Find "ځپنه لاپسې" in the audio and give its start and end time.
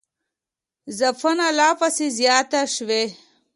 0.97-2.07